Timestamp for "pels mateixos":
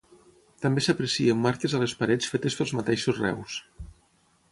2.61-3.21